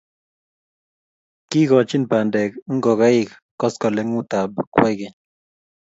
[1.49, 5.17] Kikochini bandek ngokaik koskoleng'utab kwekeny